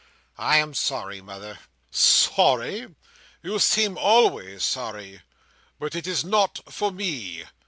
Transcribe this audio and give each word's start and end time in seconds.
"I 0.39 0.57
am 0.57 0.73
sorry, 0.73 1.21
mother." 1.21 1.59
"Sorry! 1.91 2.87
You 3.43 3.59
seem 3.59 3.99
always 3.99 4.63
sorry. 4.65 5.21
But 5.77 5.93
it 5.93 6.07
is 6.07 6.23
not 6.23 6.59
for 6.73 6.91
me!" 6.91 7.43